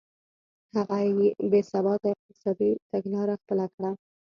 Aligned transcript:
هغه 0.75 0.97
بې 1.51 1.61
ثباته 1.71 2.07
اقتصادي 2.13 2.71
تګلاره 2.91 3.33
خپله 3.41 3.65
کړه. 3.73 3.91